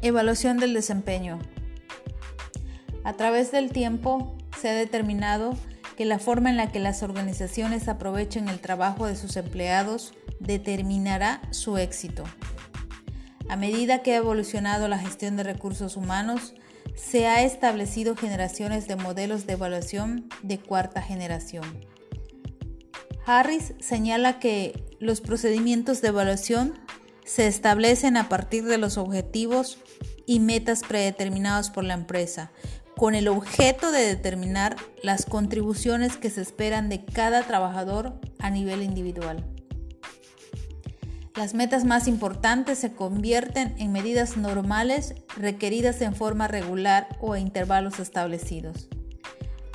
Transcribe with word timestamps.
Evaluación 0.00 0.58
del 0.58 0.74
desempeño. 0.74 1.40
A 3.02 3.14
través 3.14 3.50
del 3.50 3.72
tiempo 3.72 4.36
se 4.56 4.68
ha 4.68 4.74
determinado 4.74 5.56
que 5.96 6.04
la 6.04 6.20
forma 6.20 6.50
en 6.50 6.56
la 6.56 6.70
que 6.70 6.78
las 6.78 7.02
organizaciones 7.02 7.88
aprovechen 7.88 8.48
el 8.48 8.60
trabajo 8.60 9.06
de 9.06 9.16
sus 9.16 9.36
empleados 9.36 10.14
determinará 10.38 11.42
su 11.50 11.78
éxito. 11.78 12.22
A 13.48 13.56
medida 13.56 14.02
que 14.02 14.12
ha 14.12 14.18
evolucionado 14.18 14.86
la 14.86 15.00
gestión 15.00 15.36
de 15.36 15.42
recursos 15.42 15.96
humanos, 15.96 16.54
se 16.94 17.26
ha 17.26 17.42
establecido 17.42 18.14
generaciones 18.14 18.86
de 18.86 18.94
modelos 18.94 19.46
de 19.46 19.54
evaluación 19.54 20.28
de 20.42 20.58
cuarta 20.60 21.02
generación. 21.02 21.64
Harris 23.26 23.74
señala 23.80 24.38
que 24.38 24.84
los 25.00 25.20
procedimientos 25.20 26.00
de 26.02 26.08
evaluación 26.08 26.74
se 27.28 27.46
establecen 27.46 28.16
a 28.16 28.30
partir 28.30 28.64
de 28.64 28.78
los 28.78 28.96
objetivos 28.96 29.78
y 30.24 30.40
metas 30.40 30.80
predeterminados 30.80 31.68
por 31.68 31.84
la 31.84 31.92
empresa, 31.92 32.50
con 32.96 33.14
el 33.14 33.28
objeto 33.28 33.92
de 33.92 34.00
determinar 34.00 34.76
las 35.02 35.26
contribuciones 35.26 36.16
que 36.16 36.30
se 36.30 36.40
esperan 36.40 36.88
de 36.88 37.04
cada 37.04 37.42
trabajador 37.42 38.18
a 38.38 38.48
nivel 38.48 38.82
individual. 38.82 39.44
Las 41.36 41.52
metas 41.52 41.84
más 41.84 42.08
importantes 42.08 42.78
se 42.78 42.94
convierten 42.94 43.74
en 43.78 43.92
medidas 43.92 44.38
normales 44.38 45.14
requeridas 45.36 46.00
en 46.00 46.16
forma 46.16 46.48
regular 46.48 47.08
o 47.20 47.34
a 47.34 47.38
intervalos 47.38 48.00
establecidos. 48.00 48.88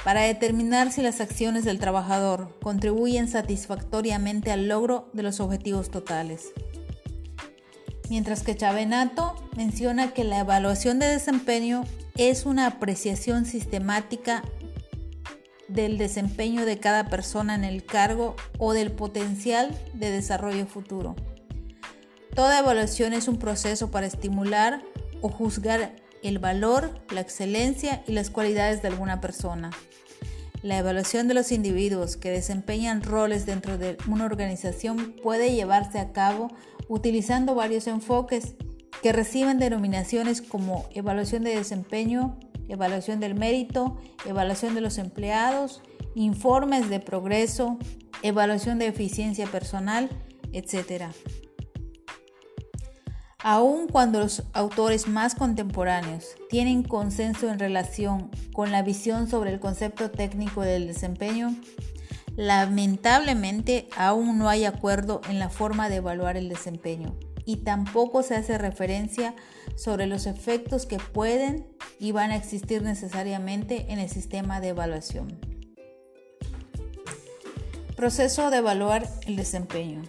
Para 0.03 0.21
determinar 0.21 0.91
si 0.91 1.03
las 1.03 1.21
acciones 1.21 1.63
del 1.65 1.79
trabajador 1.79 2.57
contribuyen 2.61 3.27
satisfactoriamente 3.27 4.51
al 4.51 4.67
logro 4.67 5.09
de 5.13 5.23
los 5.23 5.39
objetivos 5.39 5.91
totales. 5.91 6.51
Mientras 8.13 8.43
que 8.43 8.55
Chavenato 8.55 9.33
menciona 9.57 10.13
que 10.13 10.23
la 10.23 10.37
evaluación 10.37 10.99
de 10.99 11.07
desempeño 11.07 11.83
es 12.15 12.45
una 12.45 12.67
apreciación 12.67 13.47
sistemática 13.47 14.43
del 15.67 15.97
desempeño 15.97 16.63
de 16.67 16.77
cada 16.77 17.09
persona 17.09 17.55
en 17.55 17.63
el 17.63 17.83
cargo 17.83 18.35
o 18.59 18.73
del 18.73 18.91
potencial 18.91 19.75
de 19.95 20.11
desarrollo 20.11 20.67
futuro. 20.67 21.15
Toda 22.35 22.59
evaluación 22.59 23.13
es 23.13 23.27
un 23.27 23.39
proceso 23.39 23.89
para 23.89 24.05
estimular 24.05 24.83
o 25.21 25.29
juzgar 25.29 25.95
el 26.21 26.37
valor, 26.37 26.91
la 27.09 27.21
excelencia 27.21 28.03
y 28.07 28.11
las 28.11 28.29
cualidades 28.29 28.83
de 28.83 28.89
alguna 28.89 29.21
persona. 29.21 29.71
La 30.63 30.77
evaluación 30.77 31.27
de 31.27 31.33
los 31.33 31.51
individuos 31.51 32.15
que 32.15 32.31
desempeñan 32.31 33.01
roles 33.01 33.45
dentro 33.45 33.77
de 33.77 33.97
una 34.07 34.23
organización 34.23 35.13
puede 35.21 35.53
llevarse 35.53 35.99
a 35.99 36.13
cabo 36.13 36.47
utilizando 36.87 37.53
varios 37.53 37.85
enfoques 37.85 38.55
que 39.01 39.11
reciben 39.11 39.59
denominaciones 39.59 40.41
como 40.41 40.87
evaluación 40.93 41.43
de 41.43 41.57
desempeño, 41.57 42.39
evaluación 42.69 43.19
del 43.19 43.35
mérito, 43.35 43.97
evaluación 44.25 44.73
de 44.73 44.79
los 44.79 44.99
empleados, 44.99 45.81
informes 46.15 46.89
de 46.89 47.01
progreso, 47.01 47.77
evaluación 48.21 48.79
de 48.79 48.87
eficiencia 48.87 49.47
personal, 49.47 50.09
etc 50.53 51.11
aun 53.43 53.87
cuando 53.87 54.19
los 54.19 54.43
autores 54.53 55.07
más 55.07 55.35
contemporáneos 55.35 56.35
tienen 56.49 56.81
consenso 56.81 57.49
en 57.49 57.59
relación 57.59 58.31
con 58.53 58.71
la 58.71 58.81
visión 58.81 59.29
sobre 59.29 59.51
el 59.51 59.59
concepto 59.59 60.09
técnico 60.09 60.61
del 60.61 60.87
desempeño, 60.87 61.53
lamentablemente 62.37 63.89
aún 63.97 64.37
no 64.37 64.47
hay 64.47 64.63
acuerdo 64.63 65.19
en 65.29 65.39
la 65.39 65.49
forma 65.49 65.89
de 65.89 65.97
evaluar 65.97 66.37
el 66.37 66.47
desempeño 66.47 67.15
y 67.45 67.57
tampoco 67.57 68.23
se 68.23 68.35
hace 68.35 68.57
referencia 68.57 69.35
sobre 69.75 70.07
los 70.07 70.25
efectos 70.25 70.85
que 70.85 70.97
pueden 70.97 71.67
y 71.99 72.13
van 72.13 72.31
a 72.31 72.37
existir 72.37 72.81
necesariamente 72.81 73.91
en 73.91 73.99
el 73.99 74.09
sistema 74.09 74.61
de 74.61 74.69
evaluación. 74.69 75.37
Proceso 77.97 78.49
de 78.49 78.57
evaluar 78.57 79.07
el 79.27 79.35
desempeño 79.35 80.01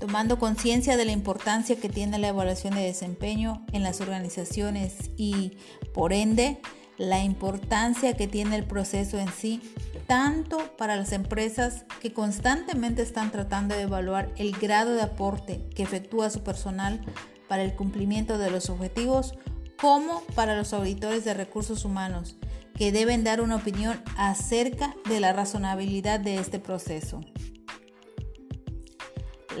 tomando 0.00 0.38
conciencia 0.38 0.96
de 0.96 1.04
la 1.04 1.12
importancia 1.12 1.76
que 1.76 1.90
tiene 1.90 2.18
la 2.18 2.28
evaluación 2.28 2.74
de 2.74 2.80
desempeño 2.80 3.64
en 3.72 3.82
las 3.82 4.00
organizaciones 4.00 5.10
y, 5.16 5.58
por 5.92 6.12
ende, 6.14 6.58
la 6.96 7.22
importancia 7.22 8.16
que 8.16 8.26
tiene 8.26 8.56
el 8.56 8.64
proceso 8.64 9.18
en 9.18 9.30
sí, 9.32 9.60
tanto 10.06 10.58
para 10.76 10.96
las 10.96 11.12
empresas 11.12 11.84
que 12.00 12.12
constantemente 12.12 13.02
están 13.02 13.30
tratando 13.30 13.74
de 13.74 13.82
evaluar 13.82 14.32
el 14.36 14.52
grado 14.52 14.94
de 14.94 15.02
aporte 15.02 15.60
que 15.74 15.82
efectúa 15.82 16.30
su 16.30 16.42
personal 16.42 17.00
para 17.46 17.62
el 17.62 17.74
cumplimiento 17.74 18.38
de 18.38 18.50
los 18.50 18.70
objetivos, 18.70 19.34
como 19.80 20.22
para 20.34 20.56
los 20.56 20.72
auditores 20.72 21.24
de 21.24 21.34
recursos 21.34 21.84
humanos, 21.84 22.36
que 22.74 22.92
deben 22.92 23.24
dar 23.24 23.40
una 23.40 23.56
opinión 23.56 24.02
acerca 24.16 24.94
de 25.08 25.20
la 25.20 25.32
razonabilidad 25.32 26.20
de 26.20 26.36
este 26.36 26.58
proceso. 26.58 27.20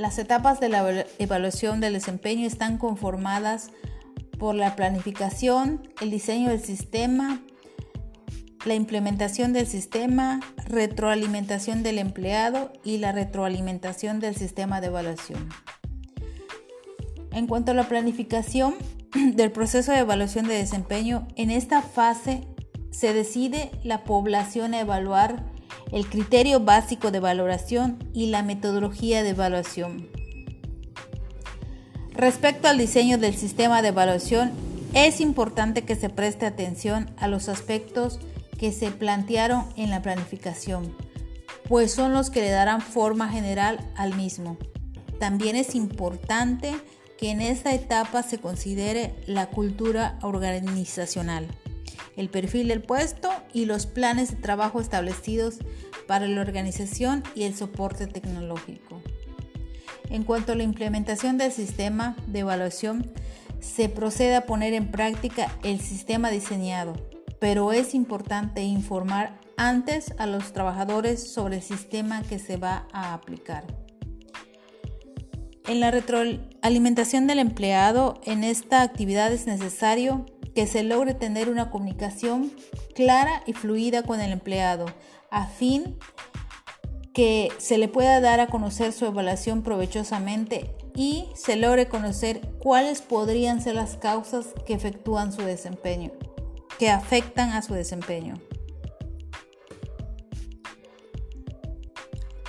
Las 0.00 0.18
etapas 0.18 0.60
de 0.60 0.70
la 0.70 1.04
evaluación 1.18 1.80
del 1.80 1.92
desempeño 1.92 2.46
están 2.46 2.78
conformadas 2.78 3.70
por 4.38 4.54
la 4.54 4.74
planificación, 4.74 5.92
el 6.00 6.10
diseño 6.10 6.48
del 6.48 6.64
sistema, 6.64 7.42
la 8.64 8.72
implementación 8.72 9.52
del 9.52 9.66
sistema, 9.66 10.40
retroalimentación 10.64 11.82
del 11.82 11.98
empleado 11.98 12.72
y 12.82 12.96
la 12.96 13.12
retroalimentación 13.12 14.20
del 14.20 14.36
sistema 14.36 14.80
de 14.80 14.86
evaluación. 14.86 15.50
En 17.32 17.46
cuanto 17.46 17.72
a 17.72 17.74
la 17.74 17.86
planificación 17.86 18.76
del 19.34 19.52
proceso 19.52 19.92
de 19.92 19.98
evaluación 19.98 20.48
de 20.48 20.54
desempeño, 20.54 21.28
en 21.36 21.50
esta 21.50 21.82
fase 21.82 22.48
se 22.90 23.12
decide 23.12 23.70
la 23.84 24.04
población 24.04 24.72
a 24.72 24.80
evaluar 24.80 25.44
el 25.92 26.08
criterio 26.08 26.60
básico 26.60 27.10
de 27.10 27.20
valoración 27.20 27.98
y 28.12 28.26
la 28.26 28.42
metodología 28.42 29.22
de 29.22 29.30
evaluación. 29.30 30.08
Respecto 32.12 32.68
al 32.68 32.78
diseño 32.78 33.18
del 33.18 33.34
sistema 33.34 33.82
de 33.82 33.88
evaluación, 33.88 34.52
es 34.94 35.20
importante 35.20 35.82
que 35.82 35.96
se 35.96 36.08
preste 36.08 36.46
atención 36.46 37.10
a 37.16 37.28
los 37.28 37.48
aspectos 37.48 38.20
que 38.58 38.72
se 38.72 38.90
plantearon 38.90 39.64
en 39.76 39.90
la 39.90 40.02
planificación, 40.02 40.94
pues 41.68 41.92
son 41.92 42.12
los 42.12 42.30
que 42.30 42.40
le 42.40 42.50
darán 42.50 42.82
forma 42.82 43.28
general 43.28 43.80
al 43.96 44.14
mismo. 44.16 44.58
También 45.18 45.56
es 45.56 45.74
importante 45.74 46.74
que 47.18 47.30
en 47.30 47.40
esta 47.40 47.72
etapa 47.74 48.22
se 48.22 48.38
considere 48.38 49.14
la 49.26 49.46
cultura 49.46 50.18
organizacional 50.22 51.46
el 52.16 52.28
perfil 52.28 52.68
del 52.68 52.82
puesto 52.82 53.30
y 53.52 53.64
los 53.64 53.86
planes 53.86 54.30
de 54.30 54.36
trabajo 54.36 54.80
establecidos 54.80 55.58
para 56.06 56.26
la 56.26 56.40
organización 56.40 57.22
y 57.34 57.44
el 57.44 57.54
soporte 57.54 58.06
tecnológico. 58.06 59.02
En 60.10 60.24
cuanto 60.24 60.52
a 60.52 60.54
la 60.56 60.64
implementación 60.64 61.38
del 61.38 61.52
sistema 61.52 62.16
de 62.26 62.40
evaluación, 62.40 63.12
se 63.60 63.88
procede 63.88 64.36
a 64.36 64.46
poner 64.46 64.74
en 64.74 64.90
práctica 64.90 65.56
el 65.62 65.80
sistema 65.80 66.30
diseñado, 66.30 66.94
pero 67.38 67.72
es 67.72 67.94
importante 67.94 68.62
informar 68.62 69.38
antes 69.56 70.14
a 70.18 70.26
los 70.26 70.52
trabajadores 70.52 71.32
sobre 71.32 71.56
el 71.56 71.62
sistema 71.62 72.22
que 72.22 72.38
se 72.38 72.56
va 72.56 72.88
a 72.92 73.14
aplicar. 73.14 73.64
En 75.66 75.78
la 75.78 75.90
retroalimentación 75.90 77.26
del 77.26 77.38
empleado, 77.38 78.20
en 78.24 78.42
esta 78.42 78.82
actividad 78.82 79.32
es 79.32 79.46
necesario 79.46 80.26
que 80.54 80.66
se 80.66 80.82
logre 80.82 81.14
tener 81.14 81.48
una 81.48 81.70
comunicación 81.70 82.52
clara 82.94 83.42
y 83.46 83.52
fluida 83.52 84.02
con 84.02 84.20
el 84.20 84.32
empleado, 84.32 84.86
a 85.30 85.46
fin 85.46 85.98
que 87.12 87.50
se 87.58 87.78
le 87.78 87.88
pueda 87.88 88.20
dar 88.20 88.40
a 88.40 88.46
conocer 88.46 88.92
su 88.92 89.06
evaluación 89.06 89.62
provechosamente 89.62 90.74
y 90.94 91.28
se 91.34 91.56
logre 91.56 91.88
conocer 91.88 92.40
cuáles 92.58 93.02
podrían 93.02 93.60
ser 93.60 93.74
las 93.74 93.96
causas 93.96 94.46
que 94.66 94.74
efectúan 94.74 95.32
su 95.32 95.42
desempeño, 95.42 96.12
que 96.78 96.90
afectan 96.90 97.50
a 97.50 97.62
su 97.62 97.74
desempeño. 97.74 98.34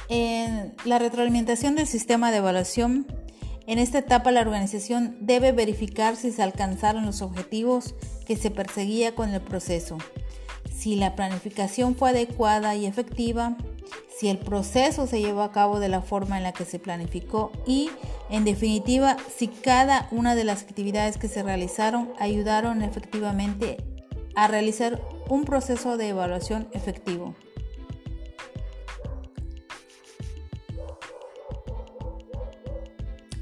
En 0.10 0.76
la 0.84 1.00
retroalimentación 1.00 1.76
del 1.76 1.88
sistema 1.88 2.32
de 2.32 2.38
evaluación 2.38 3.08
en 3.68 3.80
esta 3.80 4.00
etapa 4.00 4.32
la 4.32 4.42
organización 4.42 5.18
debe 5.22 5.52
verificar 5.52 6.16
si 6.16 6.32
se 6.32 6.44
alcanzaron 6.44 7.06
los 7.06 7.22
objetivos 7.22 7.96
que 8.26 8.36
se 8.36 8.52
perseguía 8.52 9.14
con 9.14 9.30
el 9.34 9.42
proceso, 9.42 9.98
si 10.76 10.96
la 10.96 11.16
planificación 11.16 11.96
fue 11.96 12.10
adecuada 12.10 12.76
y 12.76 12.86
efectiva, 12.86 13.56
si 14.18 14.30
el 14.30 14.38
proceso 14.38 15.08
se 15.08 15.20
llevó 15.20 15.42
a 15.42 15.52
cabo 15.52 15.80
de 15.80 15.90
la 15.90 16.02
forma 16.02 16.38
en 16.38 16.44
la 16.44 16.54
que 16.54 16.66
se 16.66 16.80
planificó 16.80 17.52
y, 17.66 17.90
en 18.30 18.46
definitiva, 18.46 19.18
si 19.36 19.48
cada 19.48 20.08
una 20.12 20.36
de 20.36 20.44
las 20.44 20.64
actividades 20.64 21.18
que 21.18 21.28
se 21.28 21.44
realizaron 21.44 22.12
ayudaron 22.20 22.82
efectivamente 22.82 23.78
a 24.36 24.48
realizar 24.48 25.02
un 25.28 25.44
proceso 25.44 25.98
de 25.98 26.10
evaluación 26.10 26.68
efectivo. 26.74 27.36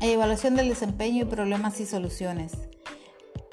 Evaluación 0.02 0.56
del 0.56 0.70
desempeño 0.70 1.24
y 1.24 1.26
problemas 1.26 1.82
y 1.82 1.86
soluciones. 1.86 2.54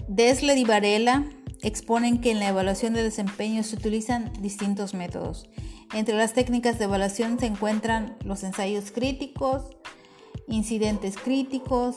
Dessler 0.06 0.56
y 0.56 0.64
Varela 0.64 1.24
exponen 1.62 2.20
que 2.20 2.30
en 2.30 2.38
la 2.38 2.48
evaluación 2.48 2.94
de 2.94 3.02
desempeño 3.02 3.64
se 3.64 3.74
utilizan 3.74 4.32
distintos 4.40 4.94
métodos. 4.94 5.48
Entre 5.92 6.14
las 6.14 6.34
técnicas 6.34 6.78
de 6.78 6.84
evaluación 6.84 7.40
se 7.40 7.46
encuentran 7.46 8.16
los 8.24 8.44
ensayos 8.44 8.92
críticos, 8.92 9.64
incidentes 10.46 11.16
críticos, 11.16 11.96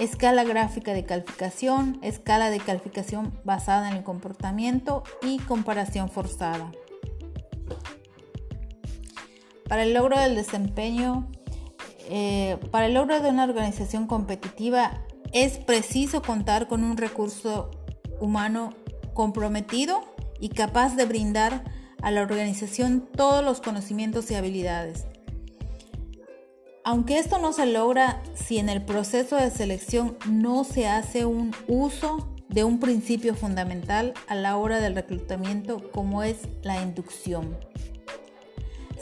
escala 0.00 0.42
gráfica 0.42 0.92
de 0.92 1.04
calificación, 1.04 2.00
escala 2.02 2.50
de 2.50 2.58
calificación 2.58 3.38
basada 3.44 3.90
en 3.90 3.98
el 3.98 4.02
comportamiento 4.02 5.04
y 5.22 5.38
comparación 5.38 6.08
forzada. 6.08 6.72
Para 9.68 9.84
el 9.84 9.94
logro 9.94 10.18
del 10.18 10.34
desempeño, 10.34 11.30
eh, 12.08 12.58
para 12.70 12.86
el 12.86 12.94
logro 12.94 13.20
de 13.20 13.30
una 13.30 13.44
organización 13.44 14.06
competitiva 14.06 15.02
es 15.32 15.58
preciso 15.58 16.22
contar 16.22 16.68
con 16.68 16.84
un 16.84 16.96
recurso 16.96 17.70
humano 18.20 18.74
comprometido 19.14 20.00
y 20.40 20.50
capaz 20.50 20.96
de 20.96 21.06
brindar 21.06 21.64
a 22.02 22.10
la 22.10 22.22
organización 22.22 23.08
todos 23.16 23.44
los 23.44 23.60
conocimientos 23.60 24.30
y 24.30 24.34
habilidades. 24.34 25.06
Aunque 26.84 27.18
esto 27.18 27.38
no 27.38 27.52
se 27.54 27.64
logra 27.64 28.22
si 28.34 28.58
en 28.58 28.68
el 28.68 28.84
proceso 28.84 29.36
de 29.36 29.50
selección 29.50 30.18
no 30.28 30.64
se 30.64 30.86
hace 30.86 31.24
un 31.24 31.52
uso 31.66 32.28
de 32.48 32.62
un 32.62 32.78
principio 32.78 33.34
fundamental 33.34 34.12
a 34.28 34.34
la 34.34 34.58
hora 34.58 34.80
del 34.80 34.94
reclutamiento 34.94 35.90
como 35.92 36.22
es 36.22 36.36
la 36.62 36.82
inducción. 36.82 37.56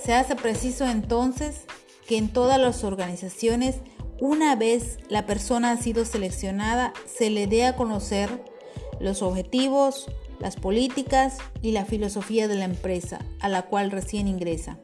Se 0.00 0.14
hace 0.14 0.37
preciso 0.37 0.87
entonces 0.87 1.66
que 2.06 2.16
en 2.16 2.32
todas 2.32 2.60
las 2.60 2.84
organizaciones, 2.84 3.76
una 4.20 4.54
vez 4.56 4.99
la 5.08 5.26
persona 5.26 5.72
ha 5.72 5.76
sido 5.76 6.04
seleccionada, 6.04 6.93
se 7.06 7.31
le 7.31 7.46
dé 7.46 7.64
a 7.64 7.76
conocer 7.76 8.44
los 9.00 9.22
objetivos, 9.22 10.06
las 10.38 10.56
políticas 10.56 11.38
y 11.60 11.72
la 11.72 11.84
filosofía 11.84 12.49
de 12.49 12.56
la 12.56 12.64
empresa 12.64 13.20
a 13.40 13.49
la 13.49 13.62
cual 13.62 13.90
recién 13.90 14.28
ingresa, 14.28 14.78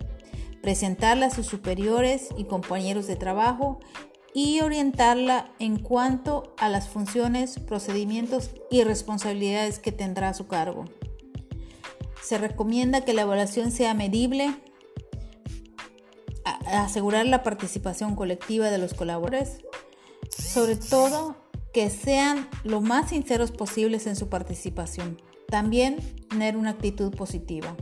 presentarla 0.63 1.27
a 1.27 1.31
sus 1.31 1.47
superiores 1.47 2.29
y 2.37 2.45
compañeros 2.45 3.07
de 3.07 3.17
trabajo 3.17 3.81
y 4.35 4.61
orientarla 4.61 5.51
en 5.59 5.79
cuanto 5.79 6.55
a 6.59 6.69
las 6.69 6.89
funciones, 6.89 7.59
procedimientos 7.59 8.51
y 8.71 8.85
responsabilidades 8.85 9.79
que 9.79 9.93
tendrá 9.93 10.29
a 10.29 10.35
su 10.35 10.47
cargo. 10.47 10.85
Se 12.23 12.39
recomienda 12.39 13.01
que 13.01 13.15
la 13.15 13.23
evaluación 13.23 13.71
sea 13.73 13.95
medible, 13.95 14.55
asegurar 16.67 17.27
la 17.27 17.43
participación 17.43 18.15
colectiva 18.15 18.71
de 18.71 18.79
los 18.79 18.95
colaboradores, 18.95 19.59
sobre 20.31 20.77
todo 20.77 21.37
que 21.73 21.91
sean 21.91 22.49
lo 22.65 22.81
más 22.81 23.11
sinceros 23.11 23.53
posibles 23.53 24.07
en 24.07 24.17
su 24.17 24.29
participación. 24.29 25.21
También 25.49 25.97
tener 26.29 26.57
una 26.57 26.71
actitud 26.71 27.15
positiva. 27.15 27.77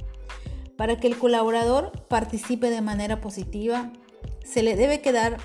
Para 0.77 0.99
que 0.99 1.07
el 1.07 1.19
colaborador 1.19 1.93
participe 2.09 2.71
de 2.71 2.81
manera 2.83 3.21
positiva, 3.21 3.93
se 4.45 4.63
le 4.63 4.77
debe 4.77 5.01
quedar 5.01 5.39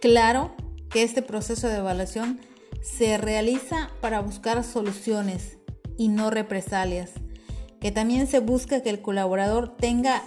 claro 0.00 0.54
que 0.90 1.02
este 1.02 1.22
proceso 1.22 1.68
de 1.68 1.78
evaluación 1.78 2.40
se 2.80 3.18
realiza 3.18 3.90
para 4.00 4.20
buscar 4.20 4.64
soluciones 4.64 5.58
y 5.96 6.08
no 6.08 6.30
represalias, 6.30 7.10
que 7.80 7.90
también 7.90 8.26
se 8.26 8.40
busca 8.40 8.82
que 8.82 8.90
el 8.90 9.02
colaborador 9.02 9.76
tenga 9.76 10.22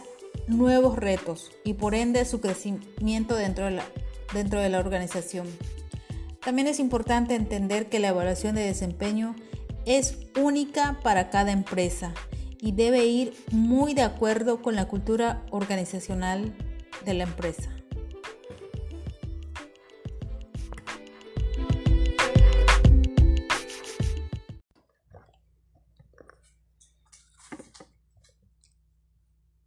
nuevos 0.58 0.98
retos 0.98 1.52
y 1.64 1.74
por 1.74 1.96
ende 1.96 2.26
su 2.26 2.42
crecimiento 2.42 3.36
dentro 3.36 3.66
de 3.66 3.72
la, 3.72 3.84
dentro 4.34 4.60
de 4.60 4.70
la 4.70 4.80
organización. 4.80 5.48
También 6.44 6.68
es 6.68 6.80
importante 6.80 7.36
entender 7.36 7.90
que 7.90 8.00
la 8.00 8.10
evaluación 8.10 8.56
de 8.56 8.62
desempeño 8.62 9.36
es 9.86 10.18
única 10.40 11.00
para 11.04 11.30
cada 11.30 11.52
empresa 11.52 12.14
y 12.60 12.72
debe 12.74 13.06
ir 13.06 13.34
muy 13.52 13.94
de 13.94 14.04
acuerdo 14.04 14.62
con 14.62 14.76
la 14.76 14.88
cultura 14.88 15.44
organizacional 15.50 16.54
de 17.06 17.14
la 17.14 17.24
empresa. 17.24 17.70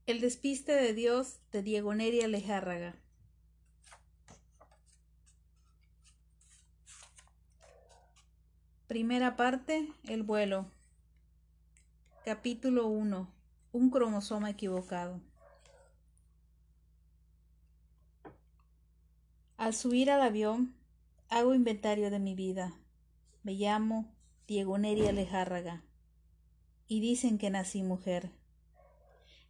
El 0.06 0.20
despiste 0.20 0.72
de 0.72 0.92
Dios 0.92 1.38
de 1.50 1.62
Diego 1.62 1.94
Neria 1.94 2.28
Lejárraga. 2.28 2.94
Primera 8.86 9.34
parte, 9.36 9.88
el 10.06 10.22
vuelo. 10.22 10.66
Capítulo 12.22 12.86
1. 12.88 13.30
Un 13.72 13.90
cromosoma 13.90 14.50
equivocado. 14.50 15.22
Al 19.56 19.72
subir 19.72 20.10
al 20.10 20.20
avión, 20.20 20.74
hago 21.30 21.54
inventario 21.54 22.10
de 22.10 22.18
mi 22.18 22.34
vida. 22.34 22.74
Me 23.42 23.54
llamo 23.54 24.12
Diego 24.46 24.76
Neria 24.76 25.12
Lejárraga. 25.12 25.82
Y 26.88 27.00
dicen 27.00 27.38
que 27.38 27.48
nací 27.48 27.82
mujer 27.82 28.43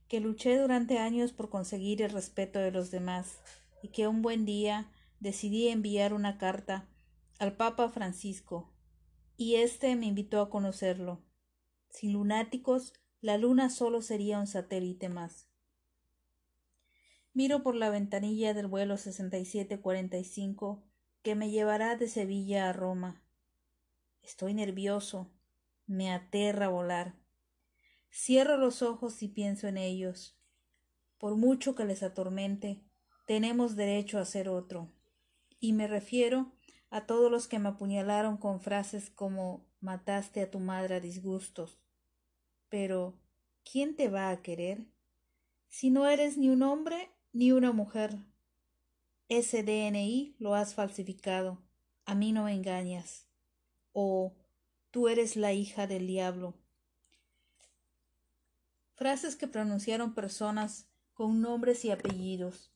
que 0.08 0.20
luché 0.20 0.58
durante 0.58 0.98
años 0.98 1.32
por 1.32 1.48
conseguir 1.50 2.02
el 2.02 2.10
respeto 2.10 2.58
de 2.58 2.70
los 2.70 2.90
demás 2.90 3.40
y 3.82 3.88
que 3.88 4.08
un 4.08 4.22
buen 4.22 4.44
día 4.44 4.90
decidí 5.20 5.68
enviar 5.68 6.12
una 6.12 6.38
carta 6.38 6.88
al 7.38 7.56
Papa 7.56 7.88
Francisco 7.88 8.72
y 9.36 9.56
éste 9.56 9.96
me 9.96 10.06
invitó 10.06 10.40
a 10.40 10.50
conocerlo. 10.50 11.22
Sin 11.88 12.12
lunáticos, 12.12 12.92
la 13.20 13.38
luna 13.38 13.70
solo 13.70 14.02
sería 14.02 14.38
un 14.38 14.46
satélite 14.46 15.08
más. 15.08 15.48
Miro 17.32 17.62
por 17.62 17.74
la 17.74 17.90
ventanilla 17.90 18.54
del 18.54 18.68
vuelo 18.68 18.96
6745 18.96 20.84
que 21.22 21.34
me 21.34 21.50
llevará 21.50 21.96
de 21.96 22.06
Sevilla 22.06 22.68
a 22.68 22.72
Roma. 22.72 23.22
Estoy 24.22 24.54
nervioso, 24.54 25.30
me 25.86 26.12
aterra 26.12 26.68
volar. 26.68 27.14
Cierro 28.16 28.56
los 28.56 28.80
ojos 28.80 29.24
y 29.24 29.28
pienso 29.28 29.66
en 29.66 29.76
ellos. 29.76 30.38
Por 31.18 31.34
mucho 31.34 31.74
que 31.74 31.84
les 31.84 32.04
atormente, 32.04 32.84
tenemos 33.26 33.74
derecho 33.74 34.20
a 34.20 34.24
ser 34.24 34.48
otro. 34.48 34.88
Y 35.58 35.72
me 35.72 35.88
refiero 35.88 36.52
a 36.90 37.06
todos 37.06 37.28
los 37.28 37.48
que 37.48 37.58
me 37.58 37.70
apuñalaron 37.70 38.36
con 38.36 38.60
frases 38.60 39.10
como 39.10 39.66
mataste 39.80 40.42
a 40.42 40.50
tu 40.50 40.60
madre 40.60 40.94
a 40.94 41.00
disgustos. 41.00 41.80
Pero, 42.68 43.18
¿quién 43.68 43.96
te 43.96 44.08
va 44.08 44.30
a 44.30 44.42
querer? 44.42 44.86
Si 45.68 45.90
no 45.90 46.06
eres 46.06 46.38
ni 46.38 46.50
un 46.50 46.62
hombre 46.62 47.10
ni 47.32 47.50
una 47.50 47.72
mujer. 47.72 48.16
Ese 49.28 49.64
DNI 49.64 50.36
lo 50.38 50.54
has 50.54 50.74
falsificado. 50.76 51.64
A 52.04 52.14
mí 52.14 52.30
no 52.30 52.44
me 52.44 52.54
engañas. 52.54 53.26
O 53.92 54.36
tú 54.92 55.08
eres 55.08 55.34
la 55.34 55.52
hija 55.52 55.88
del 55.88 56.06
diablo 56.06 56.54
frases 58.94 59.36
que 59.36 59.48
pronunciaron 59.48 60.14
personas 60.14 60.88
con 61.12 61.40
nombres 61.40 61.84
y 61.84 61.90
apellidos, 61.90 62.72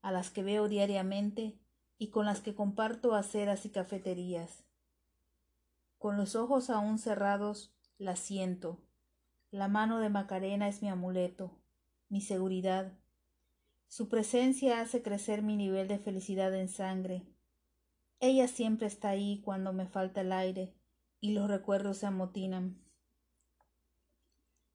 a 0.00 0.12
las 0.12 0.30
que 0.30 0.42
veo 0.42 0.68
diariamente 0.68 1.58
y 1.98 2.08
con 2.08 2.26
las 2.26 2.40
que 2.40 2.54
comparto 2.54 3.14
aceras 3.14 3.64
y 3.64 3.70
cafeterías. 3.70 4.64
Con 5.98 6.16
los 6.16 6.34
ojos 6.34 6.68
aún 6.68 6.98
cerrados, 6.98 7.72
la 7.98 8.16
siento. 8.16 8.80
La 9.50 9.68
mano 9.68 10.00
de 10.00 10.08
Macarena 10.08 10.68
es 10.68 10.82
mi 10.82 10.88
amuleto, 10.88 11.52
mi 12.08 12.20
seguridad. 12.20 12.92
Su 13.86 14.08
presencia 14.08 14.80
hace 14.80 15.02
crecer 15.02 15.42
mi 15.42 15.56
nivel 15.56 15.86
de 15.86 15.98
felicidad 15.98 16.52
en 16.54 16.68
sangre. 16.68 17.22
Ella 18.18 18.48
siempre 18.48 18.86
está 18.86 19.10
ahí 19.10 19.40
cuando 19.44 19.72
me 19.72 19.86
falta 19.86 20.22
el 20.22 20.32
aire 20.32 20.74
y 21.20 21.34
los 21.34 21.48
recuerdos 21.48 21.98
se 21.98 22.06
amotinan. 22.06 22.81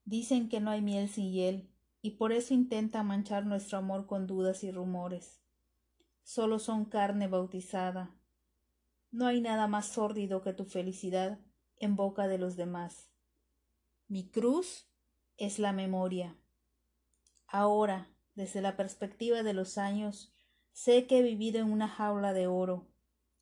Dicen 0.08 0.48
que 0.48 0.58
no 0.58 0.70
hay 0.70 0.80
miel 0.80 1.10
sin 1.10 1.32
hiel, 1.32 1.68
y 2.00 2.12
por 2.12 2.32
eso 2.32 2.54
intentan 2.54 3.06
manchar 3.06 3.44
nuestro 3.44 3.76
amor 3.76 4.06
con 4.06 4.26
dudas 4.26 4.64
y 4.64 4.70
rumores. 4.70 5.42
Solo 6.22 6.58
son 6.60 6.86
carne 6.86 7.28
bautizada. 7.28 8.16
No 9.10 9.26
hay 9.26 9.42
nada 9.42 9.66
más 9.66 9.84
sórdido 9.84 10.40
que 10.40 10.54
tu 10.54 10.64
felicidad 10.64 11.38
en 11.76 11.94
boca 11.94 12.26
de 12.26 12.38
los 12.38 12.56
demás. 12.56 13.10
Mi 14.06 14.30
cruz 14.30 14.86
es 15.36 15.58
la 15.58 15.72
memoria. 15.74 16.38
Ahora, 17.46 18.08
desde 18.34 18.62
la 18.62 18.78
perspectiva 18.78 19.42
de 19.42 19.52
los 19.52 19.76
años, 19.76 20.32
sé 20.72 21.06
que 21.06 21.18
he 21.18 21.22
vivido 21.22 21.60
en 21.60 21.70
una 21.70 21.86
jaula 21.86 22.32
de 22.32 22.46
oro, 22.46 22.88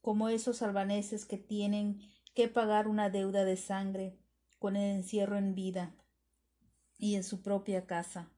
como 0.00 0.28
esos 0.28 0.62
albaneses 0.62 1.26
que 1.26 1.38
tienen 1.38 2.00
que 2.34 2.48
pagar 2.48 2.88
una 2.88 3.08
deuda 3.08 3.44
de 3.44 3.56
sangre 3.56 4.18
con 4.58 4.74
el 4.74 4.96
encierro 4.96 5.36
en 5.36 5.54
vida 5.54 5.94
y 6.98 7.14
en 7.14 7.24
su 7.24 7.42
propia 7.42 7.86
casa, 7.86 8.30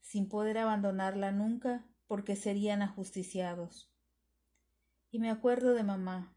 sin 0.00 0.28
poder 0.28 0.58
abandonarla 0.58 1.32
nunca 1.32 1.86
porque 2.06 2.36
serían 2.36 2.82
ajusticiados. 2.82 3.92
Y 5.10 5.18
me 5.18 5.30
acuerdo 5.30 5.74
de 5.74 5.82
mamá, 5.82 6.36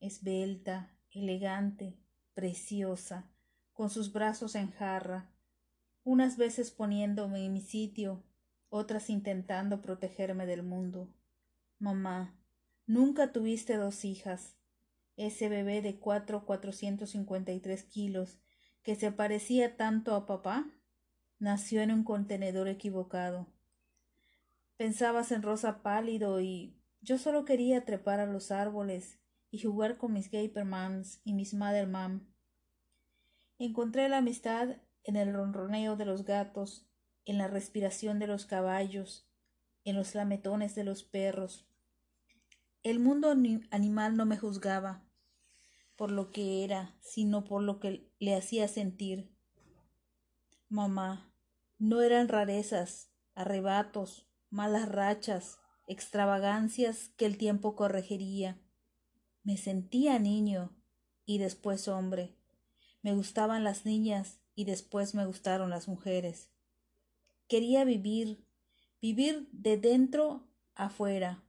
esbelta, 0.00 0.96
elegante, 1.10 1.98
preciosa, 2.34 3.30
con 3.72 3.90
sus 3.90 4.12
brazos 4.12 4.54
en 4.54 4.70
jarra, 4.70 5.30
unas 6.04 6.36
veces 6.36 6.70
poniéndome 6.70 7.44
en 7.44 7.52
mi 7.52 7.60
sitio, 7.60 8.24
otras 8.68 9.10
intentando 9.10 9.82
protegerme 9.82 10.46
del 10.46 10.62
mundo. 10.62 11.14
Mamá, 11.78 12.38
nunca 12.86 13.32
tuviste 13.32 13.76
dos 13.76 14.04
hijas. 14.04 14.56
Ese 15.16 15.48
bebé 15.48 15.82
de 15.82 15.98
cuatro 15.98 16.44
cuatrocientos 16.46 17.10
cincuenta 17.10 17.52
y 17.52 17.60
tres 17.60 17.84
kilos, 17.84 18.40
que 18.82 18.96
se 18.96 19.12
parecía 19.12 19.76
tanto 19.76 20.14
a 20.14 20.26
papá, 20.26 20.70
nació 21.42 21.82
en 21.82 21.90
un 21.90 22.04
contenedor 22.04 22.68
equivocado. 22.68 23.48
Pensabas 24.76 25.32
en 25.32 25.42
rosa 25.42 25.82
pálido 25.82 26.40
y 26.40 26.76
yo 27.00 27.18
solo 27.18 27.44
quería 27.44 27.84
trepar 27.84 28.20
a 28.20 28.26
los 28.26 28.52
árboles 28.52 29.18
y 29.50 29.60
jugar 29.60 29.98
con 29.98 30.12
mis 30.12 30.30
Gapermans 30.30 31.20
y 31.24 31.32
mis 31.32 31.52
Mothermam. 31.52 32.32
Encontré 33.58 34.08
la 34.08 34.18
amistad 34.18 34.76
en 35.02 35.16
el 35.16 35.32
ronroneo 35.32 35.96
de 35.96 36.04
los 36.04 36.24
gatos, 36.24 36.86
en 37.24 37.38
la 37.38 37.48
respiración 37.48 38.20
de 38.20 38.28
los 38.28 38.46
caballos, 38.46 39.28
en 39.82 39.96
los 39.96 40.14
lametones 40.14 40.76
de 40.76 40.84
los 40.84 41.02
perros. 41.02 41.66
El 42.84 43.00
mundo 43.00 43.34
animal 43.72 44.16
no 44.16 44.26
me 44.26 44.38
juzgaba 44.38 45.02
por 45.96 46.12
lo 46.12 46.30
que 46.30 46.62
era, 46.62 46.94
sino 47.00 47.42
por 47.42 47.64
lo 47.64 47.80
que 47.80 48.08
le 48.20 48.36
hacía 48.36 48.68
sentir. 48.68 49.32
Mamá, 50.68 51.31
no 51.82 52.00
eran 52.00 52.28
rarezas, 52.28 53.10
arrebatos, 53.34 54.28
malas 54.50 54.88
rachas, 54.88 55.58
extravagancias 55.88 57.08
que 57.16 57.26
el 57.26 57.36
tiempo 57.36 57.74
corregiría. 57.74 58.56
Me 59.42 59.56
sentía 59.56 60.20
niño 60.20 60.70
y 61.26 61.38
después 61.38 61.88
hombre. 61.88 62.36
Me 63.02 63.12
gustaban 63.12 63.64
las 63.64 63.84
niñas 63.84 64.38
y 64.54 64.64
después 64.64 65.16
me 65.16 65.26
gustaron 65.26 65.70
las 65.70 65.88
mujeres. 65.88 66.52
Quería 67.48 67.82
vivir, 67.82 68.46
vivir 69.00 69.48
de 69.50 69.76
dentro 69.76 70.46
afuera. 70.76 71.42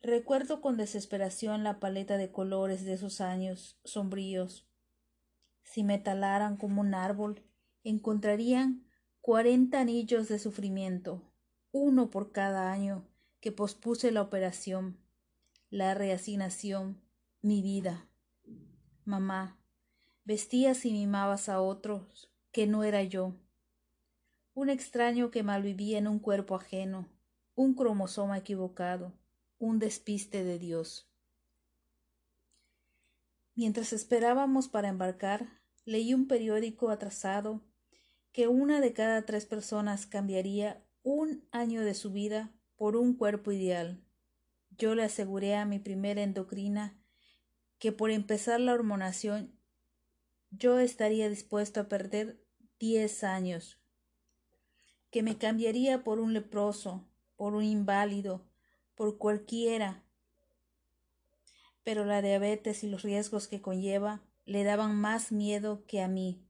Recuerdo 0.00 0.62
con 0.62 0.78
desesperación 0.78 1.62
la 1.62 1.78
paleta 1.78 2.16
de 2.16 2.32
colores 2.32 2.86
de 2.86 2.94
esos 2.94 3.20
años 3.20 3.78
sombríos. 3.84 4.66
Si 5.62 5.84
me 5.84 5.98
talaran 5.98 6.56
como 6.56 6.80
un 6.80 6.94
árbol, 6.94 7.44
encontrarían 7.82 8.86
cuarenta 9.24 9.80
anillos 9.80 10.28
de 10.28 10.38
sufrimiento, 10.38 11.22
uno 11.72 12.10
por 12.10 12.30
cada 12.30 12.70
año 12.70 13.08
que 13.40 13.52
pospuse 13.52 14.12
la 14.12 14.20
operación, 14.20 14.98
la 15.70 15.94
reasignación, 15.94 17.00
mi 17.40 17.62
vida. 17.62 18.06
Mamá, 19.06 19.56
vestías 20.26 20.84
y 20.84 20.92
mimabas 20.92 21.48
a 21.48 21.62
otros 21.62 22.30
que 22.52 22.66
no 22.66 22.84
era 22.84 23.02
yo. 23.02 23.34
Un 24.52 24.68
extraño 24.68 25.30
que 25.30 25.42
malvivía 25.42 25.96
en 25.96 26.06
un 26.06 26.18
cuerpo 26.18 26.54
ajeno, 26.54 27.08
un 27.54 27.72
cromosoma 27.72 28.36
equivocado, 28.36 29.14
un 29.58 29.78
despiste 29.78 30.44
de 30.44 30.58
Dios. 30.58 31.08
Mientras 33.54 33.94
esperábamos 33.94 34.68
para 34.68 34.88
embarcar, 34.88 35.62
leí 35.86 36.12
un 36.12 36.28
periódico 36.28 36.90
atrasado 36.90 37.62
que 38.34 38.48
una 38.48 38.80
de 38.80 38.92
cada 38.92 39.24
tres 39.24 39.46
personas 39.46 40.06
cambiaría 40.06 40.84
un 41.04 41.46
año 41.52 41.82
de 41.82 41.94
su 41.94 42.10
vida 42.10 42.50
por 42.74 42.96
un 42.96 43.14
cuerpo 43.14 43.52
ideal. 43.52 44.02
Yo 44.76 44.96
le 44.96 45.04
aseguré 45.04 45.54
a 45.54 45.64
mi 45.64 45.78
primera 45.78 46.20
endocrina 46.20 46.98
que 47.78 47.92
por 47.92 48.10
empezar 48.10 48.58
la 48.58 48.74
hormonación 48.74 49.56
yo 50.50 50.80
estaría 50.80 51.28
dispuesto 51.28 51.78
a 51.78 51.88
perder 51.88 52.44
diez 52.80 53.22
años, 53.22 53.78
que 55.10 55.22
me 55.22 55.38
cambiaría 55.38 56.02
por 56.02 56.18
un 56.18 56.32
leproso, 56.32 57.06
por 57.36 57.54
un 57.54 57.62
inválido, 57.62 58.44
por 58.96 59.16
cualquiera. 59.16 60.02
Pero 61.84 62.04
la 62.04 62.20
diabetes 62.20 62.82
y 62.82 62.88
los 62.88 63.02
riesgos 63.02 63.46
que 63.46 63.62
conlleva 63.62 64.22
le 64.44 64.64
daban 64.64 64.96
más 64.96 65.30
miedo 65.30 65.84
que 65.86 66.02
a 66.02 66.08
mí, 66.08 66.44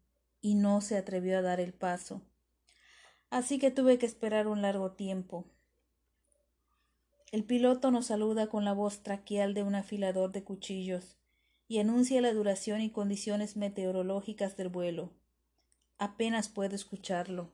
y 0.45 0.57
no 0.57 0.83
se 0.83 0.99
atrevió 0.99 1.39
a 1.39 1.43
dar 1.43 1.59
el 1.59 1.73
paso. 1.73 2.21
Así 3.31 3.59
que 3.59 3.71
tuve 3.71 3.97
que 3.97 4.05
esperar 4.05 4.47
un 4.47 4.61
largo 4.61 4.93
tiempo. 4.93 5.47
El 7.33 7.45
piloto 7.45 7.91
nos 7.91 8.09
saluda 8.09 8.51
con 8.51 8.63
la 8.67 8.75
voz 8.75 9.03
traqueal 9.03 9.55
de 9.55 9.63
un 9.63 9.75
afilador 9.75 10.33
de 10.33 10.45
cuchillos 10.45 11.17
y 11.67 11.79
anuncia 11.79 12.21
la 12.21 12.35
duración 12.35 12.83
y 12.83 12.91
condiciones 12.91 13.57
meteorológicas 13.57 14.55
del 14.59 14.69
vuelo. 14.69 15.15
Apenas 15.97 16.51
puedo 16.51 16.75
escucharlo. 16.75 17.51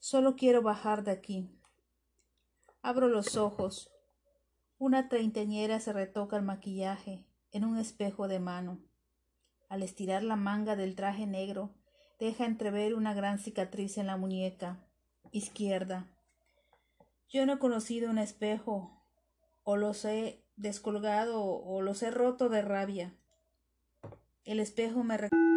Solo 0.00 0.34
quiero 0.34 0.62
bajar 0.62 1.04
de 1.04 1.12
aquí. 1.12 1.48
Abro 2.82 3.06
los 3.06 3.36
ojos. 3.36 3.88
Una 4.78 5.08
treintañera 5.08 5.78
se 5.78 5.92
retoca 5.92 6.36
el 6.36 6.42
maquillaje 6.42 7.24
en 7.52 7.64
un 7.64 7.78
espejo 7.78 8.26
de 8.26 8.40
mano. 8.40 8.80
Al 9.72 9.82
estirar 9.82 10.22
la 10.22 10.36
manga 10.36 10.76
del 10.76 10.94
traje 10.94 11.26
negro, 11.26 11.70
deja 12.20 12.44
entrever 12.44 12.92
una 12.92 13.14
gran 13.14 13.38
cicatriz 13.38 13.96
en 13.96 14.06
la 14.06 14.18
muñeca 14.18 14.76
izquierda. 15.30 16.04
Yo 17.30 17.46
no 17.46 17.54
he 17.54 17.58
conocido 17.58 18.10
un 18.10 18.18
espejo, 18.18 19.02
o 19.62 19.78
los 19.78 20.04
he 20.04 20.44
descolgado 20.56 21.42
o 21.42 21.80
los 21.80 22.02
he 22.02 22.10
roto 22.10 22.50
de 22.50 22.60
rabia. 22.60 23.14
El 24.44 24.60
espejo 24.60 25.04
me 25.04 25.16
recuerda 25.16 25.51